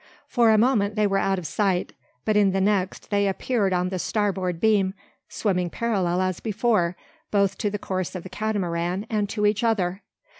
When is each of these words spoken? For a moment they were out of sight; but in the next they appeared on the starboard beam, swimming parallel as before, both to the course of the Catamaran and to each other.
For 0.27 0.49
a 0.49 0.57
moment 0.57 0.95
they 0.95 1.05
were 1.05 1.19
out 1.19 1.37
of 1.37 1.45
sight; 1.45 1.93
but 2.25 2.35
in 2.35 2.53
the 2.53 2.59
next 2.59 3.11
they 3.11 3.27
appeared 3.27 3.71
on 3.71 3.89
the 3.89 3.99
starboard 3.99 4.59
beam, 4.59 4.95
swimming 5.29 5.69
parallel 5.69 6.21
as 6.21 6.39
before, 6.39 6.97
both 7.29 7.55
to 7.59 7.69
the 7.69 7.77
course 7.77 8.15
of 8.15 8.23
the 8.23 8.29
Catamaran 8.29 9.05
and 9.11 9.29
to 9.29 9.45
each 9.45 9.63
other. 9.63 10.01